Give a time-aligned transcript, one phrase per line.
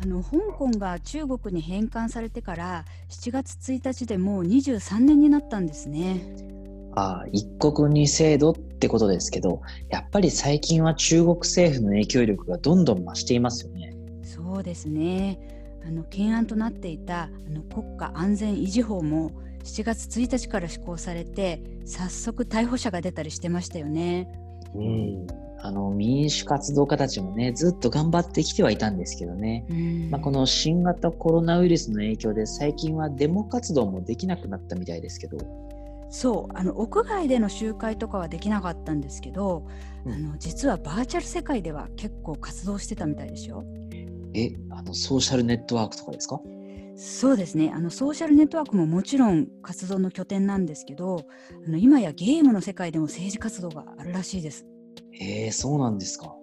[0.00, 6.36] あの香港が中国に返還されてから7月1日でもう23年になったんですね。
[6.94, 13.92] ああ一国二制度ってことですけどやっぱり最近は中国政府の影響力がどんどん増していますよね。
[14.22, 15.38] そうですね
[15.86, 19.32] あの懸案となっていたあの国家安全維持法も
[19.64, 24.28] 7月1日から施行されて早速逮捕者が出たりしてましたよね。
[24.74, 29.66] うんあの民主活動家たちもねずっと頑張ってきてはいたんですけどね、
[30.10, 35.38] まあ、この新型コロナウイルスの影響で最近はデモ活動もできなくなったみたいですけど。
[36.10, 39.66] そうあの屋外での集会とかはできなかったんですけど、
[40.06, 43.62] うん、あの実はバーチャル世界では結構活動してたみたいですよ。
[44.32, 46.40] えあのソーシャルネットワークとかですか？
[46.96, 47.70] そうですね。
[47.74, 51.26] あのソーシャルネットワークももちろん活動の拠点なんですけど
[51.66, 54.64] あの今やゲームの世界でも政治活動があるらしいです。
[55.20, 56.34] へえそうなんですか。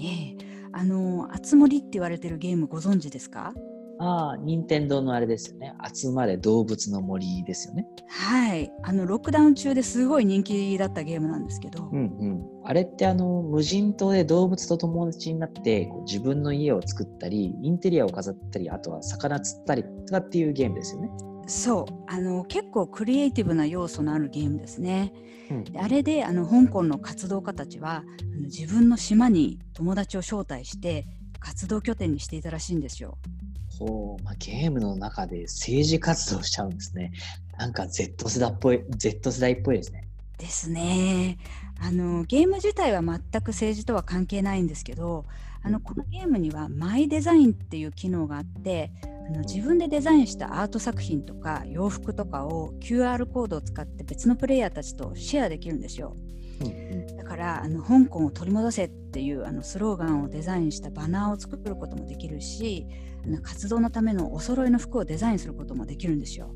[0.00, 0.36] ええ
[0.72, 3.54] あの「あつ森」って言われてるゲームご存知ですか？
[4.00, 5.74] ああ、任天堂のあれですよね。
[5.92, 7.84] 集まれ動物の森ですよね。
[8.06, 8.70] はい。
[8.84, 11.88] あの、ロックダウン中ですごい人気だったゲームなんですけど。
[11.90, 12.42] うんうん。
[12.64, 21.10] あれってあの、無人島で動物と友達になってこう自分の家を作ったり、インテリアを飾ったり、あとは魚釣ったりとかっていうゲームですよね。
[21.48, 25.12] そうあの結構クリエイティブな要素のあるゲームですね。
[25.50, 28.02] うん、あれであの香港の活動家たちはあ
[28.36, 31.06] の自分の島に友達を招待して
[31.40, 33.16] 活動拠点にしていたらしいんですよ。
[33.78, 37.12] ほう、まあ、ゲームの中で政治活動しちゃうんですね。
[37.56, 40.06] なんか Z 世代っぽい、Z 世代っぽいですね。
[40.36, 41.38] ですね。
[41.80, 45.24] あのゲーム自体は全く政治とは関係ないんですけど、
[45.62, 48.92] あのこのゲームにはマイデザインっていう機能があって、
[49.28, 56.16] あの自分でデザインしたアート作品とか洋服とかを QR コードを使って別のプレイヤーたちとシェアできるんですよ。
[57.16, 62.86] だからあの香港を取り戻せっていうあのスローガンをデザインしたバナーを作ることもできるし
[63.42, 66.54] 活動のためのお揃いの服をデザインすることもできるんですよ。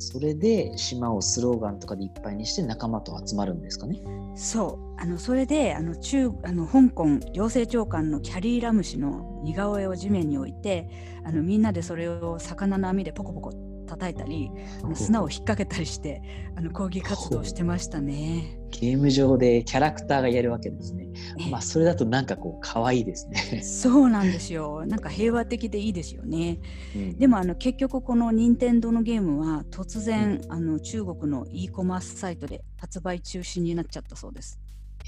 [0.00, 4.00] それで島をスローガンとかでいっぱいにして仲間と集まるんですかね？
[4.34, 5.00] そう。
[5.00, 10.88] あのそれであの中あの香港行政長官のキャリー・ラム氏の似顔絵を地面に置いて
[11.24, 13.52] あのみんなでそれを魚の網でポコポコ
[13.90, 14.50] 叩いたり
[14.94, 16.22] 砂を引っ掛けたりして
[16.54, 18.56] あの抗議活動してましたね。
[18.70, 21.08] ゲーム上でキャラクターがやるわけですね。
[21.50, 23.62] まあそれだとなんかこう可愛いですね。
[23.62, 24.86] そうなんですよ。
[24.86, 26.60] なんか平和的でいいですよね、
[26.94, 34.60] うん、でもあの結局この任天堂のゲームは突然、うん、あの中国の e コマースサイトで発売中止になっちゃったそうです。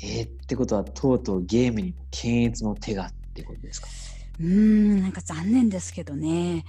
[0.02, 3.88] えー、ってことはとうとうゲームにも検閲の手がってことですか？
[4.40, 6.64] うんなんか残念ですけどね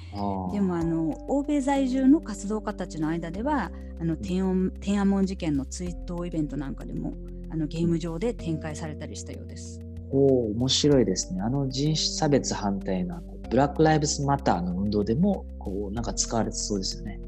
[0.51, 7.13] でもあの欧米在住の活動家たちの間ではあの天安天安門事件の追悼イベントなんかでも
[7.49, 9.79] あのゲーム上で展開されたりしたようです。
[10.09, 11.41] お面白いですね。
[11.41, 17.19] あの人種差別反対のブラック・ライブスマターの運動でもこうなんか使われてそうですよね。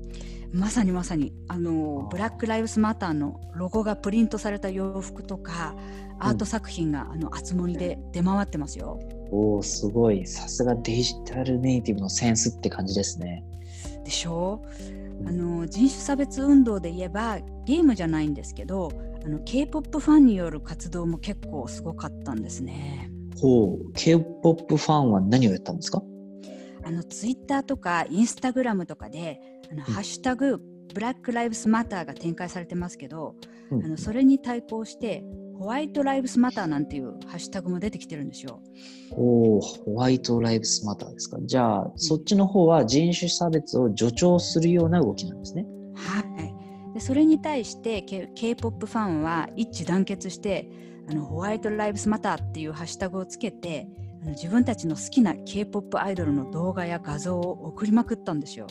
[0.51, 5.75] まさにまさにあのブラック・ライブスマターのロゴがプリントされた洋服とか
[6.19, 8.99] アート作品が、うん、あの厚森で出回ってますよ。
[9.31, 10.25] おおすごい。
[10.25, 13.43] さすがデジタルネイティブのセンスって感じですね。
[14.03, 14.61] でしょ？
[15.23, 18.91] うあの人種差別運動で言えばゲームじゃないんですけど
[19.25, 23.09] あの K-POP ファンによる活動も結構すごかったんですね。
[23.39, 23.93] ほう。
[23.93, 26.03] K-POP ファンは何をやったんですか？
[26.83, 30.59] あのツイッターとかインスタグラムとかであの、ハッシュタグ
[30.93, 33.35] ブラック・ライブスマターが展開されてますけど、
[33.71, 35.25] うん、あのそれに対抗して
[35.57, 38.61] ホワイト・ライブスマターなんていうハッシュタグも出てきてるんですよ。
[39.11, 41.37] おお、ホワイト・ライブスマターですか。
[41.41, 45.65] じゃあ、そっちの方は人種差別を助長するような動きなんですね。
[45.95, 46.35] はい。
[46.95, 50.69] でそれに対して K- K-POP ファンは一致団結して
[51.09, 53.89] あのホワイト・ライブスマターっていうハッシュタグをつけて
[54.21, 58.67] あの自分たちの好きな K-POP アイドルの動画や画像を送りまくったんですよ。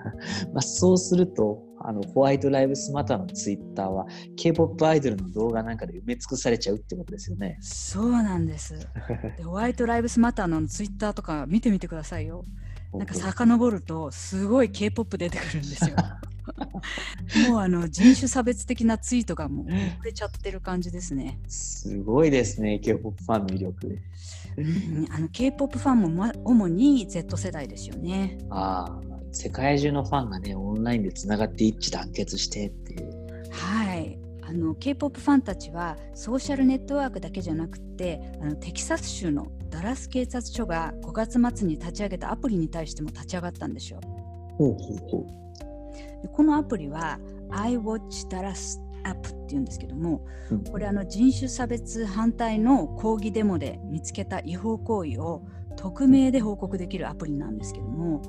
[0.54, 4.06] まあそうするとあのホワイトライブスマターのツイッターは
[4.36, 7.58] K-POP アイドルの動画なんかで埋め尽くされちゃうってことですよね。
[7.60, 8.88] そうなんです。
[9.36, 12.44] でホワイトライブスマターのツイッターとか見てみてくださいよ。
[12.92, 15.96] なんか遡るとすごい K-POP 出てくるんですよ。
[17.50, 21.38] もうあの人種差別的なツイートがもう溢れちゃってる感じですね。
[21.48, 23.98] すごいですね、K-POP ファンの魅力。
[24.56, 28.38] うん、あの K-POP ファンも、ま、主に Z 世代ですよね。
[28.48, 33.10] ああ、世界中のファンがね、オンラインでつながって一致団結してっていう。
[33.50, 34.18] はい。
[34.42, 44.00] あの K-POP ファンたちはソーシャルネットワークだけじゃなくてあのテキサス州のダラス警察署が5月末に立ち上げたアプリに対しても立ち上がったんですよ。
[44.56, 47.18] ほうほうほうでこのアプリは
[47.50, 50.24] iWatch Dallas アップっていうんですけども、
[50.70, 58.22] これあの人種差別反対の抗議デモで見つけた違法行為を遠匿名で報告できるアプリなんですけども、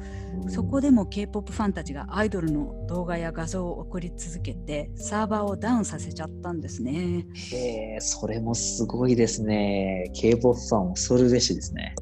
[0.47, 7.25] そこでも k p o p ファンたちがアイドルの動画や画像を送り続けてサーバーをダウンさせちゃったんですね。
[7.51, 10.11] へえそれもすごいですね。
[10.13, 11.95] k p o p ファン恐るべしですね。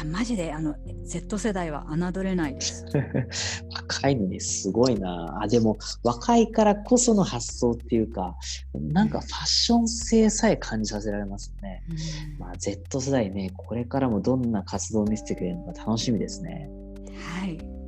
[0.00, 0.74] いやマジであの
[1.04, 2.86] Z 世代は侮れないです。
[3.74, 8.36] 若いのにすごいなあでも若いからこその発想っていうか
[8.74, 11.82] なんかファッション性さえ感じさせられますね。
[11.90, 16.70] うん、まあ、Z 世代ねこれからもどんな活動を見せてくれるのか楽しみですね。
[17.38, 17.79] はい